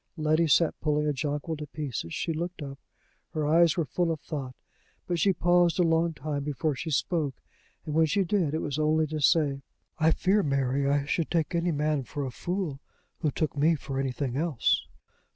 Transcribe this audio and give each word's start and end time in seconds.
Letty 0.17 0.47
sat 0.47 0.73
pulling 0.81 1.05
a 1.05 1.13
jonquil 1.13 1.57
to 1.57 1.67
pieces. 1.67 2.11
She 2.11 2.33
looked 2.33 2.63
up. 2.63 2.79
Her 3.35 3.45
eyes 3.45 3.77
were 3.77 3.85
full 3.85 4.11
of 4.11 4.19
thought, 4.19 4.55
but 5.05 5.19
she 5.19 5.31
paused 5.31 5.77
a 5.77 5.83
long 5.83 6.15
time 6.15 6.43
before 6.43 6.73
she 6.73 6.89
spoke, 6.89 7.35
and, 7.85 7.93
when 7.93 8.07
she 8.07 8.23
did, 8.23 8.55
it 8.55 8.63
was 8.63 8.79
only 8.79 9.05
to 9.05 9.19
say: 9.19 9.61
"I 9.99 10.09
fear, 10.09 10.41
Mary, 10.41 10.89
I 10.89 11.05
should 11.05 11.29
take 11.29 11.53
any 11.53 11.71
man 11.71 12.01
for 12.01 12.25
a 12.25 12.31
fool 12.31 12.79
who 13.19 13.29
took 13.29 13.55
me 13.55 13.75
for 13.75 13.99
anything 13.99 14.35
else." 14.37 14.83